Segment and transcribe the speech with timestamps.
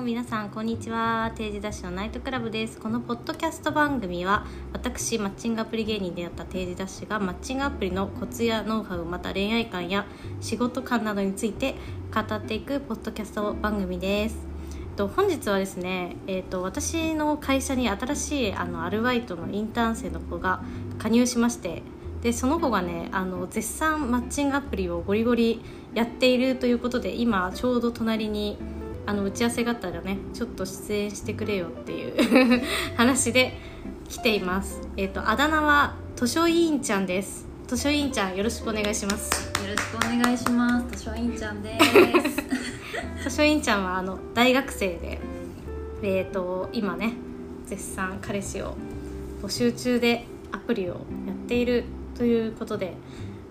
[0.00, 1.30] も皆さんこんにちは。
[1.34, 2.78] 定時ダッシュのナイトクラブです。
[2.78, 10.06] このポッドキャスト番組は私マッチングアプリ芸人であった定時ダッシュがマッチングアプリのコツやノウハウまた恋愛観や
[10.40, 11.74] 仕事観などについて
[12.14, 14.38] 語っていくポッドキャスト番組です。
[14.96, 20.62] と本日はですね、えーと、私の会社に新しいあのアルバイトのインターン生の子が
[20.98, 21.82] 加入しまして
[22.22, 25.62] でその子がねあの絶賛マッチングアプリをゴリゴリ
[25.92, 28.56] やっているということで今ちょうど隣に
[29.06, 32.62] あの打ち合わせがあったらねちょっと出演してくれよっていう
[32.96, 33.58] 話で
[34.08, 34.80] 来ています。
[34.96, 37.46] えっ、ー、とあだ名は図書委員ちゃんです。
[37.66, 39.50] 図書委員ちゃんよろしくお願いします。
[39.62, 40.98] よろしくお願いします。
[40.98, 41.78] 図書委員ちゃんで
[43.22, 43.30] す。
[43.30, 45.20] 図書委員ちゃんはあの大学生で
[46.02, 47.14] えっ、ー、と今ね
[47.66, 48.76] 絶賛彼氏を
[49.42, 50.94] 募集中でアプリを
[51.26, 51.84] やっている
[52.16, 52.94] ということで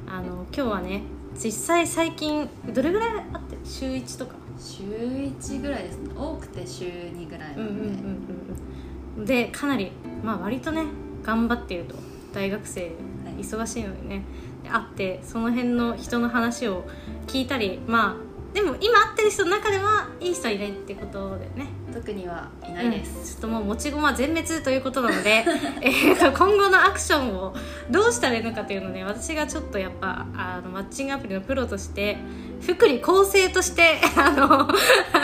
[0.08, 1.04] あの今日はね
[1.42, 3.58] 実際最近どれぐらいあって？
[3.64, 6.12] 週1とか週1ぐらいですね。
[6.16, 9.92] 多くて週2ぐらいなので、うんうんうん、でかなり
[10.24, 10.84] まあ割とね
[11.24, 11.96] 頑張っていると。
[12.34, 12.92] 大学生
[13.38, 14.24] 忙しいのでね、
[14.64, 16.84] はい、会ってその辺の人の話を
[17.28, 21.68] 聞いたりまあでも今会ってる人の中ではいい人いないってことでね。
[21.94, 25.44] 特にはいないです、うん、ちょっともう持ち駒全滅ということなので
[25.82, 27.56] えと今後のアクションを
[27.90, 32.18] どうしたらいいのかというので私がちょっとやっぱあのマッチングアプリのプロとして
[32.62, 34.68] 福利厚生として あの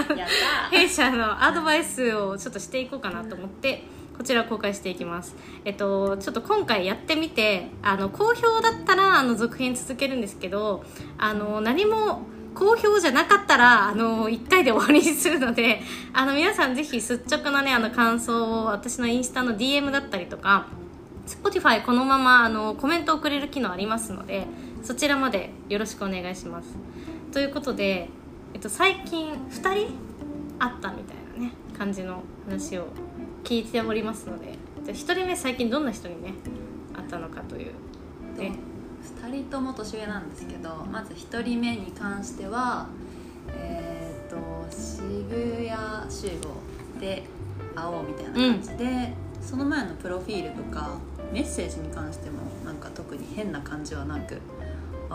[0.72, 3.95] 弊社のアドバイスをちょっとしていこうかなと思って。
[4.17, 5.36] こちら公開していきます。
[5.66, 10.86] えっと、ちょっと今回やってみて、あの、好評だったら、あの、続編続けるんですけど、
[11.17, 12.22] あの、何も、
[12.56, 15.81] 好評じゃなかったら、あの、1回で終わりにするので、
[16.13, 20.67] あの、皆さんぜひ率直なね、あの、感想を私のインスタの DM だったりとか、
[21.28, 24.47] Spotify このまま、あの、コメントをくれる機能ありますので、
[24.86, 26.78] そちらまでよろしくお願いします。
[27.31, 28.08] ということで、
[28.53, 29.88] えっと、最近2人会っ
[30.80, 32.89] たみたいなね、感じの話を
[33.44, 36.35] 聞いておりますので、じゃ1人目最近どんな人にね、
[36.94, 37.72] 会ったのかという、
[38.38, 38.56] ね。
[39.24, 42.88] 2人とも年上なんですけどまず1人目に関しては
[43.50, 44.38] えっ、ー、と
[44.72, 45.29] 渋
[45.68, 47.24] 谷集合で
[47.75, 48.84] 会おうみたいな感じで、
[49.40, 50.97] うん、その前のプロフィールとか
[51.31, 54.41] メッセージに関してもなんか特に変な感じはなく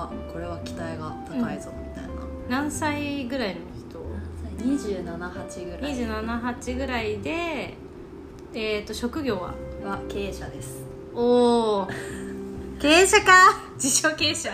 [0.04, 2.14] あこれは期待が高いぞみたいな、う
[2.46, 4.00] ん、何歳ぐらいの人
[4.64, 5.94] ？278ぐらい。
[5.94, 7.74] 278ぐらいで
[8.54, 9.54] えっ、ー、と職業は？
[9.84, 10.82] は経営者です。
[11.14, 11.88] おお
[12.80, 13.32] 経営者か？
[13.74, 14.50] 自称経営者。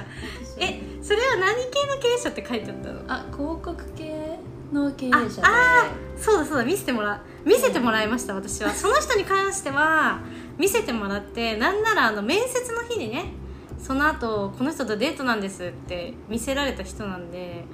[0.59, 3.01] えそれは何系の経営者って書いてあったの？
[3.09, 4.39] あ広告系
[4.73, 5.43] の経営者で。
[5.43, 5.51] あ
[5.85, 6.65] あそうだそうだ。
[6.65, 8.71] 見せてもら見せてもらいました、うん、私は。
[8.71, 10.21] その人に関しては
[10.59, 13.33] 見せてもらってなんならあの面接の日にね
[13.79, 17.65] その後この人とデートなんですって見せられた人なんで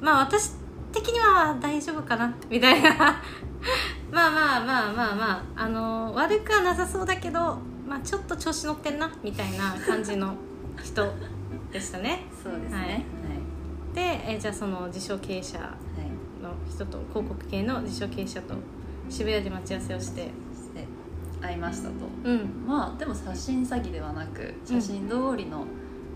[0.00, 0.52] まあ私
[0.92, 2.90] 的には大丈夫かなみたいな。
[4.10, 10.34] まあまあまあまあまああの悪くはなさそうだけどまあちょっと調子乗ってんなみたいな感じの
[10.82, 11.12] 人
[11.70, 12.24] でしたね。
[12.42, 12.84] そうですね、は
[13.92, 18.54] い、でえじゃあその自称経営者の人と広告系の自称経営者と
[19.08, 20.30] 渋谷で待ち合わせをして
[21.40, 25.66] 会いましたと、うん、まあでも写真詐欺ではなく写真通りの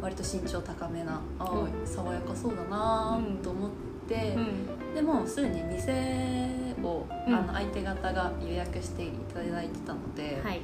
[0.01, 3.71] 割と身長高めな、うん、ああ爽やかそうだなと思っ
[4.09, 6.49] て、うん、でもすでに店
[6.83, 10.61] を、あの相手方が予約していただいてたので、はい。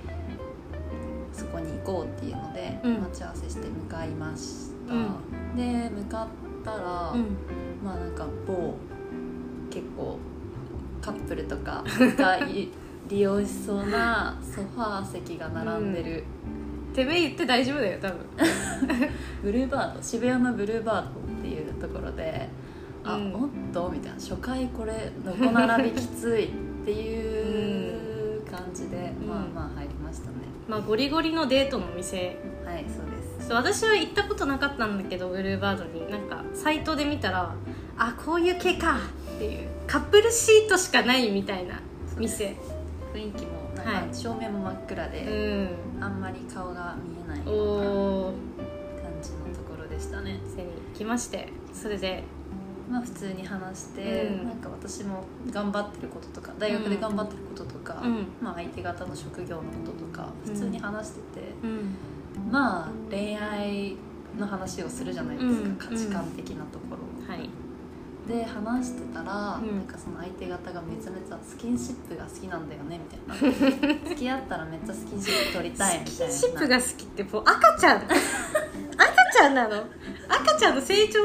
[1.32, 4.98] そこに行こうっていうので、待ち合わせして向かいました、う
[5.54, 6.28] ん、で向かっ
[6.65, 7.37] たら、うん、
[7.82, 8.75] まあなんか某
[9.71, 10.19] 結構
[11.00, 11.84] カップルとか
[12.19, 12.38] が
[13.10, 16.25] 利用しそうなソファー席が並んでる、
[16.88, 18.19] うん、てめえ言って大丈夫だよ多分。
[19.43, 21.12] ブルーバード渋谷のブルーバードっ
[21.43, 22.48] ていうところで
[23.04, 26.48] あ、うん、おっとみたいな初回これ横並びきついっ
[26.84, 30.37] ていう感じで、まあまあ入りましたね。
[30.69, 32.38] まあ、ゴリゴリのデートのお店。
[32.65, 33.53] はいそうです。
[33.53, 36.09] 私は行ったことなかったんだけどブルーバードに。
[36.09, 37.53] なんかサイトで見たら
[37.98, 38.98] あこういう系か
[39.34, 39.68] っていう。
[39.86, 41.80] カップルシートしかないみたいな
[42.16, 42.54] 店
[43.12, 47.45] 雰囲気もなんか照明も真っ暗で、はい、あんまり顔が見えない感
[49.22, 50.41] じのところでしたね。
[50.45, 51.48] 店に来まして。
[51.72, 52.24] それで。
[52.91, 61.97] まあ普通に話して、うん、なんか私も頑張ってることとか大学で頑張ってることとか、うん、まあ、相手方の職業のこととか普通に話してて、うん、
[62.51, 63.97] まあ恋愛
[64.36, 67.48] の話をするじゃないですか、価値観的なところ、はい、
[68.30, 73.98] で話してたら、なんかその相手方がめちゃめちゃスキンシップが好きなんだよねみたいな。
[74.09, 76.32] 付き合ったらめっちゃスキンシップ取りたいみたいな。
[76.32, 77.97] スキンシップが好きってもう赤ちゃん。
[77.97, 78.09] 赤
[79.36, 79.84] ちゃんなの？
[80.28, 81.18] 赤ちゃんの成長？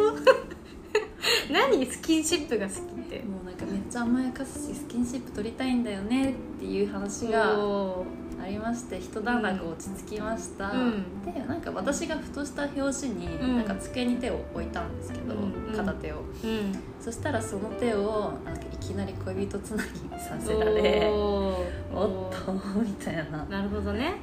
[1.54, 1.86] 何？
[1.86, 3.20] スキンシップが好きって。
[3.24, 8.06] もうなんかめっちゃ甘やかすしスキンシップ取りたいんだよねっていう話がお
[8.46, 11.26] ありまして一段落落ち着きました、うん。
[11.26, 13.58] でなんか私がふとした拍子に、うん。
[13.58, 16.18] なんか机に手を置いたんですけど、うん片手を。
[16.44, 16.80] うん。
[17.02, 23.44] そしたらその手をなんかいきなり恋人つなぎにさせられおおっとみたいな。
[23.46, 24.14] なるほどね。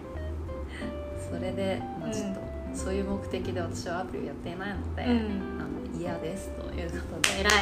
[1.28, 2.40] それで、まあ、ちょっと、
[2.74, 5.10] そういう目的で私はアプリをやっていないので、うん。
[5.10, 7.40] あの嫌ですということで。
[7.40, 7.52] 偉い。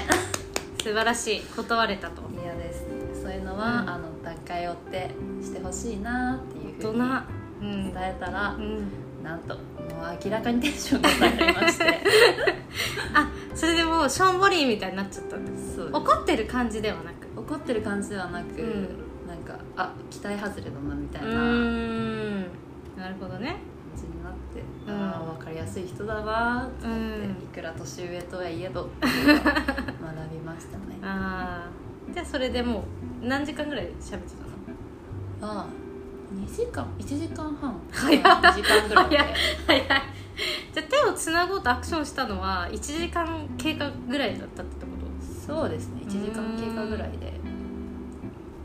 [0.83, 1.41] 素晴らしい。
[1.57, 2.23] 断れたと。
[2.43, 2.85] 嫌です。
[3.23, 3.89] そういうのは、うん。
[3.89, 4.10] あの
[4.51, 5.11] 段階を追って
[5.43, 6.93] してほしいなっていうふう
[7.65, 8.89] に伝えたら、うん。
[9.23, 11.85] なんともう明らかにテンションが下がりまして。
[13.15, 15.89] あそれでもうしょんぼりみたいになっちゃったんです。
[15.93, 17.39] 怒ってる感じではなく。
[17.39, 19.29] 怒ってる感じではなく、うん。
[19.29, 21.35] なんかあ期待外れだなみたいう
[22.97, 23.57] ななるほどね。
[23.95, 24.95] じになって、うん。
[24.95, 27.31] ああ分かりやすい人だわーって思って、うん。
[27.31, 29.13] いくら年上とはいえど学
[30.33, 30.99] びましたね。
[31.05, 31.81] ああ
[32.13, 32.85] じゃあそれでも
[33.23, 34.35] う何時間ぐらい喋って
[35.41, 35.53] たの？
[35.55, 35.67] ああ
[36.35, 37.81] 2時間？1時間半？
[37.91, 38.23] 早い。
[38.23, 39.11] 2時間ぐらい。
[39.11, 39.35] で早い
[39.67, 39.85] 早い。
[40.73, 44.93] じゃあ手をつなごうとアクションしたのは1時間経過ぐらいだったってこ
[45.47, 45.53] と？
[45.55, 46.03] そうですね。
[46.05, 47.33] 1時間経過ぐらいで。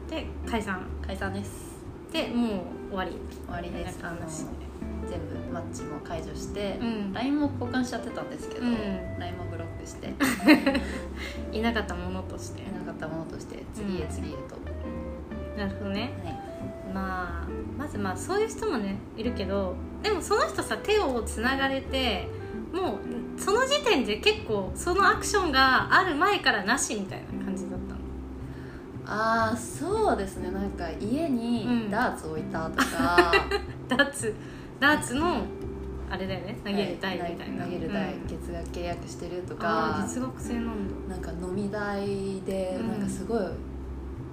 [0.09, 0.85] で解散。
[1.05, 1.75] 解散です。
[2.11, 3.11] でもう終わり。
[3.45, 3.99] 終わりです。
[4.03, 4.45] あの話
[5.09, 7.13] 全部マッチも解除して、うん。
[7.13, 9.19] LINE も交換しちゃってたんですけど、うん。
[9.19, 9.45] LINE も
[9.85, 10.13] して。
[11.51, 12.61] いなかったものとして。
[12.61, 13.63] いなかったものとして。
[13.73, 14.57] 次へ次へと、
[15.57, 16.13] なるほどね。
[16.23, 16.45] はい。
[16.93, 17.47] まあ
[17.77, 22.29] まずまあそういう人もねいるけどでもその人さ手をつながれて
[22.71, 27.99] もうその時点で結構そのアクションがある前からなしみたいな感じだったの。
[29.07, 30.51] ああそうですね。
[30.51, 31.35] なんか家うん。
[31.35, 33.31] にダーツ置いたとか、
[33.87, 34.33] ダーツ。
[34.79, 35.43] ダーツの
[36.15, 36.57] あれだよね。
[36.63, 38.27] 投げる台みたいな、投げる台、うん。
[38.27, 41.15] 月額契約してるとあかあ実学生なんだ。
[41.15, 42.87] なんか飲み代でうん。
[42.87, 43.45] なんかすごい、な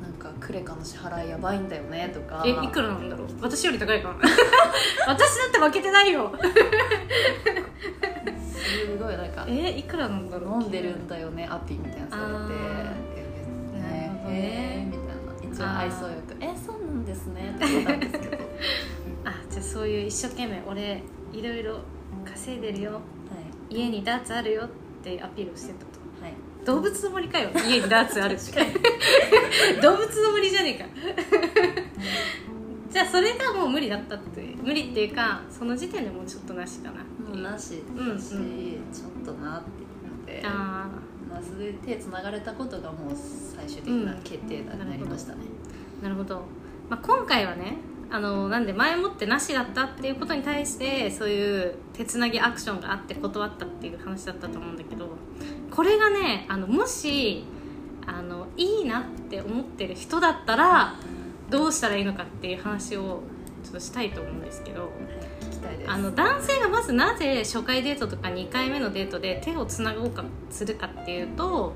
[0.08, 2.42] んかクレカの支払いやばいんだよねとか。
[2.46, 3.28] えいくらなんだろう？
[3.40, 4.14] 私より高いかな
[5.08, 6.32] 私だって負けてないよ。
[8.52, 10.62] すごいなんかえいくらなんだろう？
[10.62, 12.92] 飲んでるんだよねアピみたいなされて。
[14.34, 15.54] えーみたいな。
[15.54, 18.46] 一応愛想よく「えそうなんですね」って言ったんですけど、 はい、
[19.26, 21.02] あじゃあそういう一生懸命俺
[21.32, 21.80] いろいろ
[22.24, 23.00] 稼いでるよ。
[23.70, 24.68] 家にダーツあるよっ
[25.02, 25.86] てアピールをしてたと。
[26.20, 26.34] はい、
[26.66, 27.50] 動物の森かよ。
[27.66, 28.52] 家にダーツあるって。
[29.80, 30.84] 動物の森じゃねえか。
[32.90, 34.54] じゃあそれがもう無理だったって。
[34.62, 37.38] 無理っていうかその時点でもうちょっとなしかなもう。
[37.38, 37.82] なし。
[37.96, 38.28] うんし、
[38.92, 40.42] ちょっとなっていうので。
[40.44, 40.88] あ
[41.32, 45.38] まあ、それで手つながれたことがもう最終的な決定打になりましたね、
[46.00, 46.42] あなるほど、
[46.90, 47.78] まあ、今回はね
[48.12, 55.08] あのなんで前もってなしだったっていうことに対してそういう手つなぎアクションがあって断ったっていう話だったと思うんだけど
[55.70, 57.44] これがねあのもし
[58.06, 60.96] あのいいなって思ってる人だったら
[61.48, 63.22] どうしたらいいのかっていう話を
[63.64, 64.90] ちょっとしたいと思うんですけど
[65.86, 71.72] あの男性がまずなぜ初回デートとか2回目のデートで手をつなごうかするかっていうと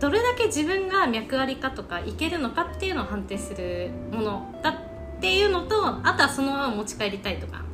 [0.00, 4.85] どれだけ自分が脈ありかとかいけるのかっていうのを判定するものだ
[5.16, 7.64] っていうのとあとはそのまま持ち帰りたいとか。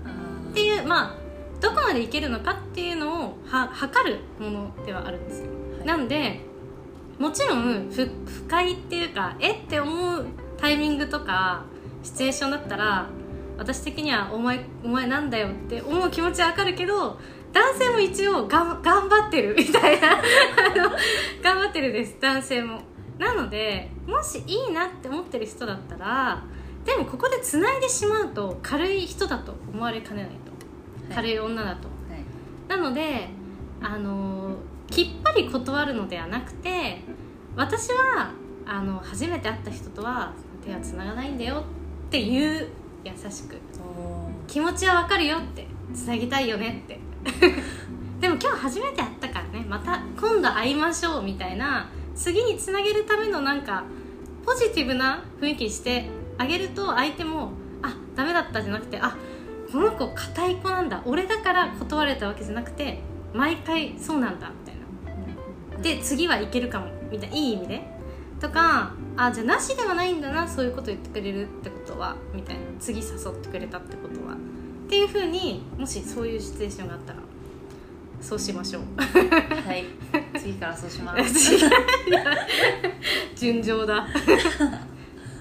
[0.52, 1.16] っていうまあ
[1.62, 5.46] どこまでいけるのかっていうのをは測るものではあるんですよ、
[5.78, 5.86] はい。
[5.86, 6.40] なんで
[7.18, 10.26] もちろん不不快っていうかえって思う
[10.58, 11.64] タイミングとか
[12.02, 13.06] シチュエーションだったら
[13.56, 17.18] 私的にはお前お前なんだよって思う気持ちはわかるけど
[17.52, 20.18] 男性も一応がん頑張ってるみたいな。
[20.18, 20.20] あ
[20.74, 20.90] の
[21.42, 22.80] 頑張ってるです男性も。
[23.18, 26.42] なのでもしいいなって思ってる人だったら
[26.84, 31.88] でもここで繋いでしまうと軽い人だと思われかねないと、軽い女だと。
[31.88, 32.24] はい。
[32.68, 33.28] なので
[33.80, 34.56] あの
[34.90, 37.00] きっぱり断るのではなくて
[37.56, 38.32] 私は
[38.66, 40.32] あの初めて会った人とは
[40.64, 41.64] 手はつながないんだよ
[42.08, 42.68] っていう
[43.04, 43.56] 優しく。
[44.46, 45.66] 気持ちはわかるよって。
[45.94, 46.98] つなぎたいよねって。
[48.20, 53.84] でも今日初めて会ったからねまた今度会いましょうみたいな次につなげるためのなんか
[54.44, 56.08] ポジティブな雰囲気にして
[56.42, 59.16] あげると相手もあダメだったじゃなくてあ
[59.70, 61.02] この子硬い子なんだ。
[61.06, 62.98] 俺だから断れたわけじゃなくて
[63.32, 65.82] 毎回そうなんだみたいな。
[65.82, 66.86] で次はいけるかも。
[67.10, 67.82] みたいないい意味で。
[68.40, 72.16] とかあじゃあなしではないんだなそういうこと言ってくれるってことは。
[72.34, 72.62] みたいな。
[72.80, 73.08] 次誘っ
[73.40, 74.34] てくれたってことは。
[74.34, 74.36] っ
[74.88, 77.20] ていうふうにもしそういうシチュエーションがあったら
[78.20, 78.82] そうしましょう。
[79.00, 79.86] はい。
[80.38, 81.54] 次からそうします。
[81.54, 81.70] 違う
[83.34, 84.06] 純情だ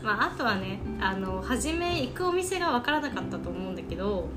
[0.04, 4.28] まああとはねあの初め行くお店が分からなかったと思うんだけど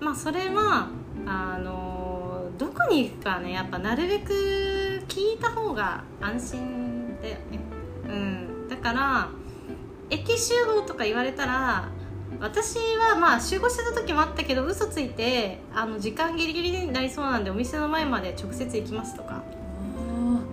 [0.00, 0.88] まあそれは
[1.26, 7.58] あのどこに行くかねやっぱなるべく聞いた方が安心だよね。
[8.06, 8.68] うん。
[8.68, 9.28] だから
[10.10, 11.88] 駅集合とか言われたら
[12.40, 19.42] 私はまあ集合してた時もあったけど嘘ついてあの時間ギリギリになりそうなんでお店の前まで直接行きますとか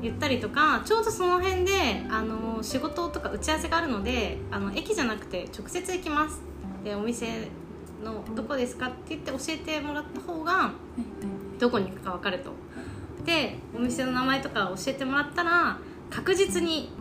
[0.01, 1.71] 言ったりとかちょうどその辺で
[2.09, 6.41] あの仕事とか打ち合わせがあるのであの駅じゃなくて直接行きます。
[6.83, 7.49] でお店
[8.03, 10.71] のどこですかって言って教えてもらった方が
[11.57, 12.51] どこに行くか分かると。
[13.25, 15.79] でお店の名前とか教えてもらったら
[16.11, 16.91] 確実に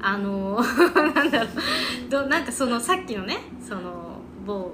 [0.00, 0.60] あの
[1.14, 4.72] なんだろうどなんかそのさっきのねその某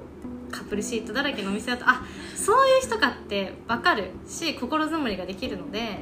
[0.50, 2.02] カップルシートだらけのお店だとあ
[2.34, 5.98] そういう人かって分かるし心づもりができるので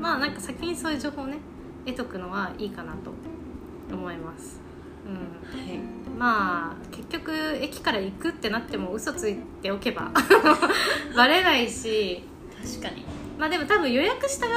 [0.00, 1.38] まあなんか先にそういう情報をね
[1.86, 3.12] 得とくのはいいかなと
[3.94, 4.60] 思います、
[5.06, 5.14] うん。
[5.60, 5.78] はい。
[6.18, 10.10] まあ結局駅から行くってなっても嘘ついておけば
[11.16, 12.22] バレないし。
[12.62, 13.04] 確かに。
[13.38, 14.48] まあでも多分予約した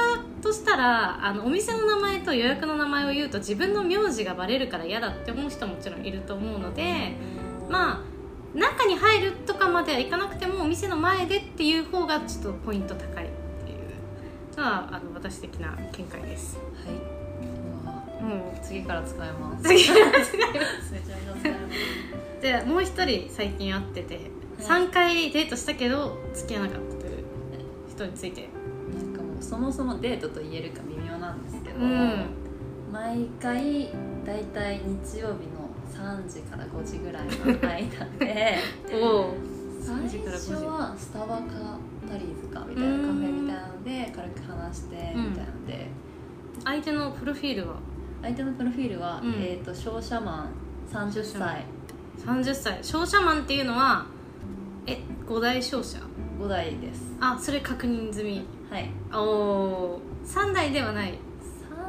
[0.42, 7.14] としたらあのお店の名前と予約の名前を言うと自分の名字がバレるから嫌だって思う人ももちろんいると思うので
[7.70, 13.30] まあ中に入るとかまではいかなくてもお店の前でっていう方がちょっとポイント高い
[14.52, 16.56] っていうのはあの私的な見解です。
[16.56, 18.22] はい。
[18.22, 20.50] もう次から使えます次から使いま
[20.86, 20.92] す。
[20.92, 21.58] めちゃめちゃ使えま
[22.36, 24.20] すでもう一人最近会ってて、
[24.60, 27.24] 3回デートしたけど付き合わなかったという
[27.90, 28.48] 人について。
[28.94, 32.26] なんかもうそもそもデートと言えるか微妙なんですけど、うん。
[32.92, 33.88] 毎回
[34.26, 37.32] だいたい日曜日の3時から5時ぐらいの
[37.68, 38.58] 間で
[38.92, 39.34] おお
[39.80, 40.52] 最3時から5時。
[40.52, 41.42] 初はスタバか
[42.08, 45.88] タリーズかみたいなカフェみたいなので軽く話してうんみたいなので、
[46.64, 47.76] 相手のプロフィールは？
[48.22, 49.32] 相手のプロフィールは、うん。
[49.34, 50.48] えー、と商社マ
[50.92, 51.64] ン30歳。
[52.24, 52.78] 30歳。
[52.82, 54.06] 商社マンっていうのは
[54.86, 55.98] え五代商社
[56.40, 57.16] ？5代です。
[57.20, 58.46] あそれ確認済み。
[58.70, 58.90] はい。
[59.12, 61.18] おお3代ではない。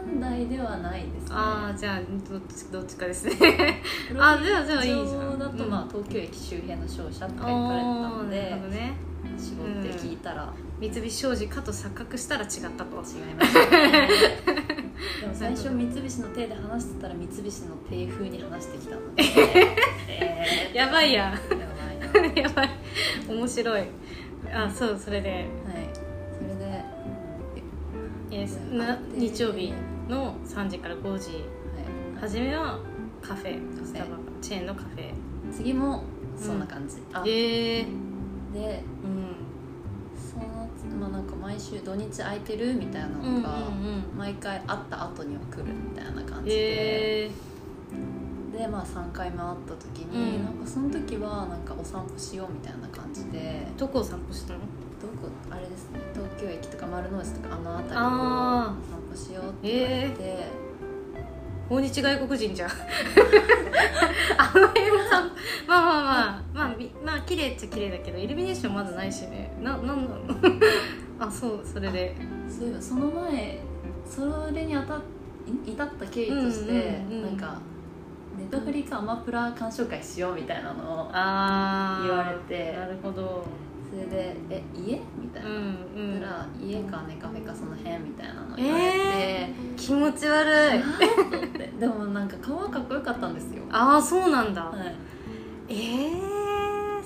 [0.06, 1.30] 3代ではないですね。
[1.32, 3.82] ああじゃあどっちどっちかですね。
[4.18, 5.32] あじゃあじゃあいいじゃん。
[5.34, 5.70] 上だと、うん。
[5.70, 8.94] まあ、東京駅周辺の商社って書いてあおーたのなるでほどね
[9.38, 14.08] 絞って聞いたら、三菱商事かと錯覚したら違ったと違いました、ね、
[15.22, 19.24] でも最初三菱の手で話してたら三菱の手風に話してきたので、
[20.08, 21.32] え ーやばいやや
[22.14, 22.34] ばい。
[22.36, 22.70] なやばい。
[23.30, 23.84] 面白い。
[24.54, 25.30] あそうそれで。
[25.30, 25.48] はい。
[26.38, 26.84] それで、
[28.32, 29.74] えーな日曜日
[30.10, 31.30] の3時から5時。
[31.30, 31.42] はい、
[32.20, 32.80] 初めは
[33.22, 33.54] カフェ。
[33.54, 33.86] フェ。
[33.86, 34.06] スタバ
[34.42, 35.14] チェーンのカフェ。
[35.52, 36.04] 次も
[36.38, 37.24] そんな感じ、あ。
[37.24, 38.93] でええう
[41.64, 47.32] 週土日空いてるみたいなのが、うん毎回会った後には来るみたいな感じで、え
[48.58, 50.44] でまあ3回目会った時に、うん。
[50.46, 53.40] なんかその時はなんかお散歩しようみたいな感じで。
[53.76, 54.60] ー、どこを散歩したの？
[54.60, 56.00] どこあれですね。
[56.14, 60.48] 東京駅とか丸の内とかあの辺りをあ散歩しようって言われて、
[61.70, 62.70] 訪日外国人じゃん。
[64.38, 65.24] あの辺もさ
[65.68, 66.44] まあまあまあ。
[66.54, 69.52] まあみまあ綺麗っちゃ綺麗だけどイルミネーションまだないしね。
[69.62, 72.16] ななんだろうあそうそれで。
[72.50, 73.60] そういえばその前
[74.06, 77.22] それにあたい至った経緯として、うんうんうん。
[77.24, 77.60] なんか
[78.38, 81.12] ネットフリかアマプラ鑑賞会しようみたいなのを
[82.06, 83.46] 言われてなるほど。
[83.90, 85.56] それで「え家?」みたいな、うん
[85.96, 86.20] うん。
[86.20, 91.80] たら「家かネカフェかその辺」みたいなの言われて、え気持ち悪い。
[91.80, 93.62] でもなんか顔はかっこよかったんですよ。
[93.72, 94.96] ああそうなんだ、はい。
[95.70, 96.43] ええー、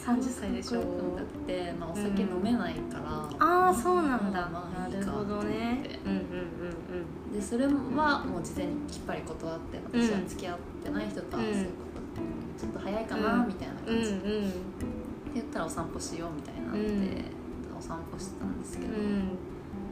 [0.07, 0.79] 30歳でしょ？
[0.81, 0.85] か
[1.21, 3.03] って、まあ、お酒飲めないから、
[3.39, 5.25] ああそうなんだ、まあまあいいかなるほどね。
[5.25, 7.33] と思ってうんうん。
[7.33, 11.71] でそれはもう事前にきっぱり断って私は付き合ってない人とはうんそういうこ
[12.15, 14.11] と、ちょっと早いかな、うんみたいなうんうん感じ。
[14.11, 14.49] で、うんうん。
[14.49, 14.55] って
[15.35, 17.25] 言ったらお散歩しようみたいになって、
[17.77, 19.37] お散歩してたんですけど、うん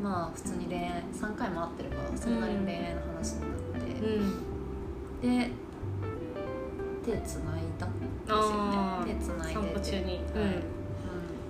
[0.02, 3.48] まあ普通に恋愛3回も会ってればそれなりに恋愛の話にな
[3.80, 4.42] って、うん。
[5.22, 5.52] で
[7.06, 8.75] 手つないだんですよあー
[9.20, 9.54] つないでて。
[9.54, 10.06] 散歩中に。
[10.06, 10.08] はい。
[10.08, 10.16] うん。
[10.16, 10.52] うん、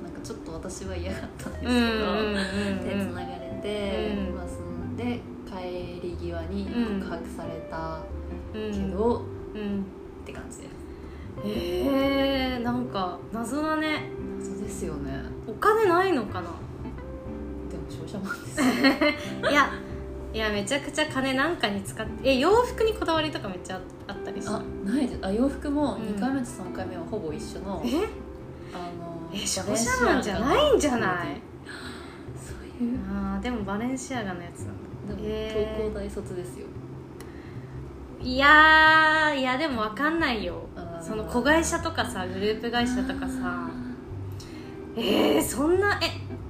[0.04, 2.40] なんかちょっと私は嫌だったんですけど、うんうんう
[2.76, 4.36] ん手つながれて、うん。
[4.36, 6.66] まあ、そんで帰り際に
[7.00, 8.00] 告白された
[8.54, 9.22] うんけど、
[9.56, 9.82] うん。
[9.82, 10.70] って感じです。
[11.46, 14.10] えー、なんか謎だね。
[14.42, 15.12] そうですよね。
[15.48, 16.50] お金ないのかな？
[17.70, 18.66] でも商社マンですよ。
[19.52, 19.70] いや
[20.34, 23.95] いやめちゃくちゃ金なんかに使ってえ洋服にこだわりとかめっちゃあった？
[24.36, 25.20] りしあないです。
[25.26, 26.02] あ洋服もうん。
[26.16, 27.90] 2回目と3回目はほぼ一緒の、え？
[28.74, 31.42] あのえ商社マンじゃないんじゃない？
[32.38, 33.00] そういう。
[33.10, 34.76] あーでもバレンシアガのやつなん
[35.08, 35.16] だ。
[35.16, 35.28] でも
[35.78, 36.66] 東工大卒ですよ。
[38.22, 40.68] いやーいやでも分かんないよ。
[41.02, 43.70] その子会社とかさグループ会社とかさ。
[44.98, 46.08] えー、そんなえ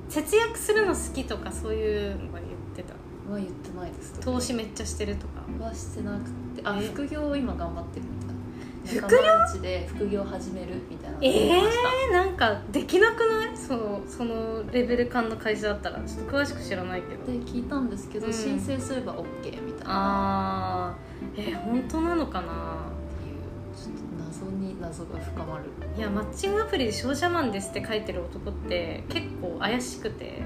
[0.07, 2.93] 節約するの好きとかそういうのが言ってた？
[3.31, 5.41] は言ってないです投資めっちゃしてるとか。
[5.59, 6.19] はしてなく
[6.55, 11.89] てあえ副業を今頑張ってるみたいな副業で副業始めるみたいなのえ言ってました。
[12.19, 13.57] ー、なんかできなくない？
[13.57, 15.99] そのそのレベル感の会社だったら。
[16.01, 17.25] ちょっと詳しく知らないけど。
[17.25, 18.33] で聞いたんですけど、うん。
[18.33, 19.25] 申請すれば OK
[19.63, 20.91] みたいな。
[20.91, 21.41] あー。
[21.41, 22.47] えー、本当なのかな？
[22.47, 23.37] っていう
[23.75, 25.63] ちょっと謎に謎が深まる。
[25.97, 30.41] いやマッチングアプリで商社マンですって書いてる男って結構怪しくて。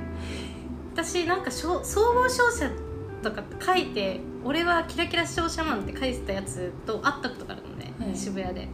[0.92, 2.70] 私なんかしょ総合商社
[3.24, 8.16] とかって書いて俺はキラキラ商社マンって書いてたやつと会ったことがあるのね、はい。
[8.16, 8.62] 渋谷で。
[8.62, 8.70] はい。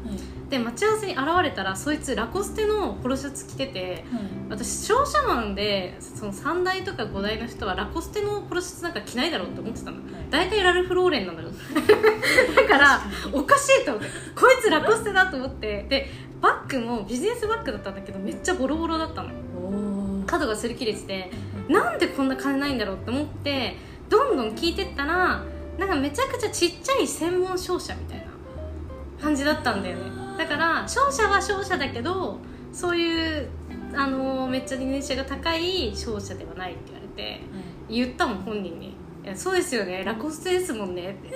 [0.50, 4.06] で待ち合わせに現れたらそいつラコステのポロシャツ着てて
[4.48, 9.98] 私商社マンでその3代とか5代の人はラコステのポロシャツなんか着ないだろうって思ってたの。
[10.30, 11.50] 大体ラルフローレンなのよ。
[12.56, 13.02] だから
[13.34, 15.86] おかしいと思ってこいつラコステだと思って。
[15.90, 16.10] で
[16.42, 19.30] バッグもビジネスバッグだったんだけどめっちゃボロボロだったの
[20.28, 21.32] 角が擦り切れてて
[21.68, 23.76] なんでこんな金ないんだろうって思って
[24.10, 25.44] どんどん聞いてったら
[25.77, 28.25] なんかめちゃくちゃちっちゃい専門商社みたいな
[29.22, 30.03] 感じだったんだよね。
[30.38, 32.39] だから商社は商社だけど
[32.72, 33.50] そういう
[33.94, 37.41] あのめっちゃ年収が高い商社ではないって言われて
[37.89, 38.88] 言ったもん本人に
[39.24, 40.03] 「いやそうですよね。
[40.03, 41.29] ラコステですもんね」っ て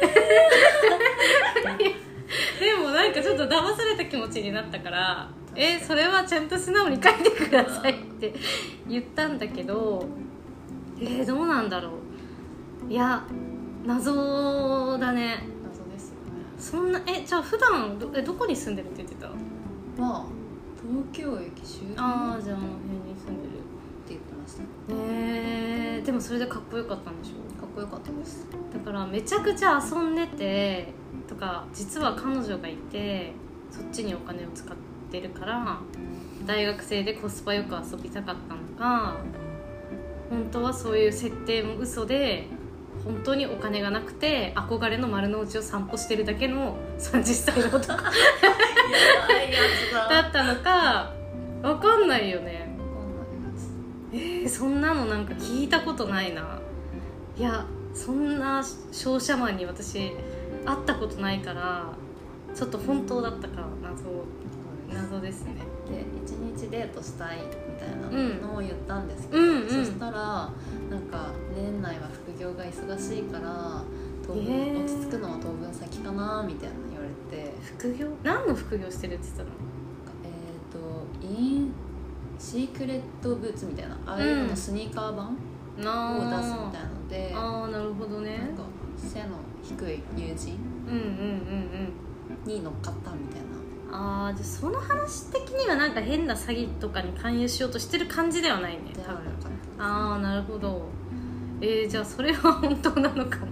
[2.60, 8.34] でもなんかちょっと騙された気持ちになったから「えそれはちゃんと素直に書いてください」って
[8.88, 10.06] 言ったんだけど
[11.02, 11.92] えー、どうなんだろ
[12.90, 12.92] う。
[12.92, 13.24] いや
[13.86, 15.44] 謎だね。
[15.64, 16.22] 謎ですよね。
[16.58, 19.30] そんなえじゃあ普段どえどこに住んでるって言ってた？
[19.98, 20.26] まあ
[20.82, 23.50] 東京駅周辺ってああじゃああの辺に住んでる
[24.08, 24.64] 言ってました。
[24.92, 27.62] えー、でもそれでかっこよかったんでしょ？
[27.62, 28.48] かっこよかったです。
[28.74, 30.94] だからめちゃくちゃ遊んでて
[31.28, 33.34] とか実は彼女がいて
[33.72, 34.76] そっちにお金を使っ
[35.12, 35.80] てるから
[36.46, 39.18] 大学生でコスパよく遊びたかったのか
[40.30, 42.48] 本当はそういう設定も嘘で
[43.06, 48.04] 本当にお金がなくて憧れの丸の内を散歩してるだけの30歳の男。
[49.94, 50.22] だ。
[50.22, 51.14] だったのか
[51.62, 52.70] 分かんないよね。
[54.12, 56.60] えー、そんなのなんか聞いたことないな。
[57.38, 60.12] いやそんな商社マンに私
[60.66, 61.86] 会ったことないから
[62.54, 64.04] ちょっと本当だったか謎
[64.94, 65.56] 謎ですね。
[65.90, 67.44] で一日デートしたいみ
[67.80, 69.62] たいなうんのを言ったんですけど、うん。
[69.62, 70.20] うんそしたら
[70.90, 73.84] なんか年内は副業が忙しいから
[74.26, 77.54] 当分、えー落ち着くのは当分先かなみたいな言われて。
[77.78, 78.08] 副業？
[78.24, 79.50] 何の副業してるって言ってたの？
[80.24, 80.28] え
[81.18, 81.72] っ、とイン
[82.40, 88.38] シークレットブーツみたいなああいうののスニーカー版を出すみなたいので、ああーなるほどね。
[88.38, 88.64] なんか
[88.98, 89.30] 背の
[89.62, 91.06] 低い友人うんうんうんう
[91.86, 91.94] ん。
[92.46, 93.49] に乗っかったみたいな
[93.92, 99.20] ああじゃあその話的にはなんか変な詐欺とかに勧誘しようとしてる感じではないね多分。
[99.80, 100.90] ああなるほど。
[101.62, 103.48] えー、じゃあそれは本当なのかも。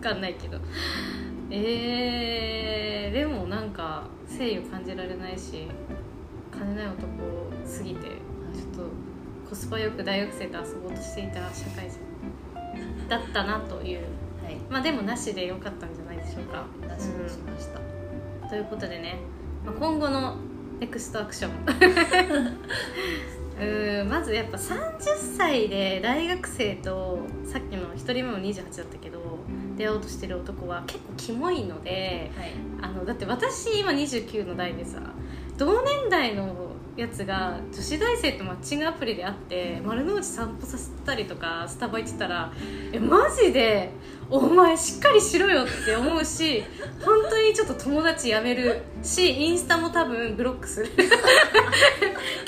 [0.00, 0.58] かんないけど。
[1.50, 5.66] えー、でもなんか誠意を感じられないし
[6.52, 7.06] 金ない男
[7.64, 11.98] すぎてちょっとコスパよく大学生と遊ぼうとしていた社会人
[13.08, 14.00] だったなという。
[14.44, 14.56] はい。
[14.70, 16.64] まあでもなしでよかったんじゃないでしょうか。
[16.82, 17.80] 出しにしました、
[18.48, 19.37] ということでね、まあ、
[19.72, 20.36] 今後の
[20.80, 21.52] ネクストアクション。
[23.58, 25.00] うーんまずやっぱ30
[25.36, 29.18] 歳で大学生とさっきの1人目も28だったけど
[29.76, 32.52] 出会おうとしてる男は結構キモいのではい。
[32.80, 35.00] あのだって私今29の代でさ
[35.56, 36.67] 同年代の
[37.00, 42.52] やつが女子大生とマッチングアプリで会って丸の内散歩させたりとかスタバ行ってたら
[42.92, 43.92] えマジで
[44.28, 46.64] お前しっかりしろよって思うし
[47.04, 50.90] 本当にちょっと友達やめるしインスタも多分ブロックする。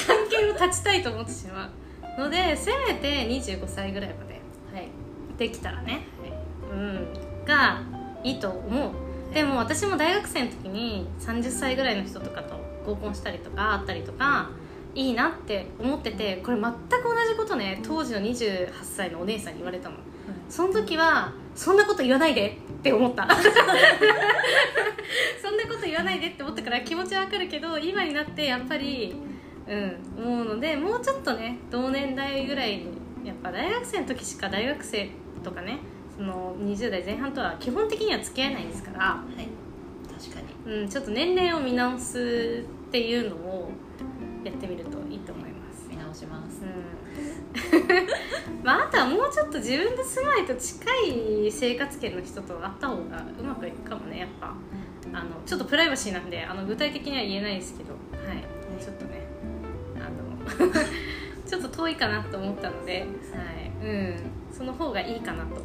[0.06, 1.70] 関係を断ちたいと思ってしま
[2.18, 4.40] うのでせめて25歳ぐらいまで
[4.74, 4.88] はい
[5.38, 6.00] できたらね、
[6.72, 7.82] うん、が
[8.24, 8.90] いいと思う。
[9.32, 14.50] でも私も大学生の時に30歳ぐらいの人とかと合コンしたりとか会ったりとか
[14.94, 19.96] いいなって思っててこれ全く同じことね当時の28歳のお姉さんに言われたの。
[20.48, 23.28] その時はそんなこと言わないでって思った。
[25.42, 29.14] そんなこと言わないでって思ったから気持ちはわかるけど今になってやっぱり
[29.66, 32.86] うん思うのでもうちょっとね同年代ぐらいに
[33.24, 35.10] やっぱ大学生の時しか大学生
[35.44, 35.78] とかね
[36.16, 39.59] その20代前半とは基本的には付き合えないですから、はい
[40.70, 43.72] うん、ちょっと年齢を見直すっていうのを
[44.44, 45.88] やってみるといいと思います。
[45.90, 46.62] 見直します。
[46.62, 48.62] うん。
[48.62, 54.54] まあ、あとはもうちょっと自分で住まいと近い生活圏の人と会った方がうまくいくかもねやっぱ。
[55.12, 57.94] あのちょっとプライバシーなんであの具体的には言えないですけど。
[57.94, 58.36] はい。
[58.36, 58.42] も
[58.78, 59.26] うちょっとね。
[59.96, 60.70] あの
[61.44, 63.06] ちょっと遠いかなと思ったので、はい。
[63.84, 64.16] うん、
[64.52, 65.56] その方がいいかなと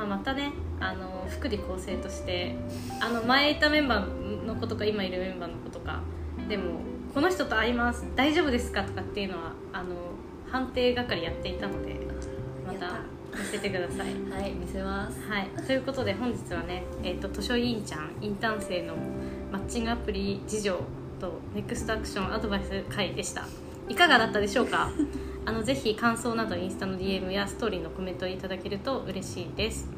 [0.00, 2.56] まあ、またねあの福利厚生として
[3.00, 6.00] あの前いたメンバーの子とか今いるメンバーの子とか
[6.48, 6.80] でも
[7.12, 9.94] この人と会います大丈夫ですかとかっていうのはあの
[10.50, 12.00] 判定係やっていたので
[12.66, 14.14] またや見せてください。
[14.32, 15.20] はい見せます。
[15.28, 18.94] はい、ということで本日はね、えー、と図書委員ちゃんインターン生の
[19.52, 20.74] マッチングアプリ事情
[21.20, 23.46] とネクストアクションアドバイス会でした。
[23.88, 24.90] いかがだったでしょうか？
[25.50, 29.88] あのぜひ感想などインスタの DM やストーリーのコメントいただけると嬉しいです、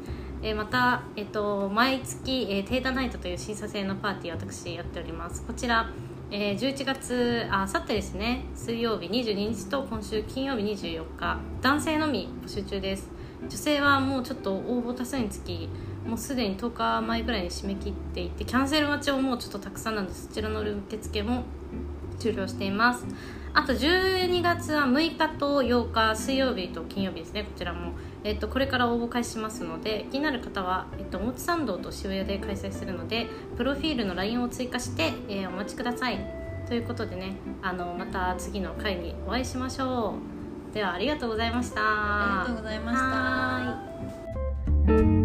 [0.41, 5.43] えまた、えー、と毎月、えー、テータナイトという審査制のパーティーを私やっております。
[5.43, 5.91] こちら、
[6.31, 8.45] えー11月あさってですね。
[8.55, 11.37] 水曜日22日と今週金曜日24日。
[11.61, 13.11] 男性のみ募集中です。
[13.47, 15.69] 女性はもうちょっと応募多数につき
[16.03, 21.43] もうすでに10日前ぐらいに締め切っていてキャンセル待ちももうちょっとたくさんなんでそちらの受付も
[22.17, 23.05] 終了しています。
[23.55, 27.43] あと12月は6日と8日水曜日と金曜日ですね。
[27.43, 27.91] こちらも、
[28.23, 36.17] えっと、これから応募開始しますので気になる方は、えっと、表参道と渋谷で開催するのでプロフィールの LINE を追加して、えー、お待ちください。
[36.67, 40.15] ということでねあのまた次の回にお会いしましょ
[40.71, 40.73] う。
[40.73, 41.81] ではありがとうございました。
[41.81, 42.91] ありがとうございま
[44.87, 45.22] した。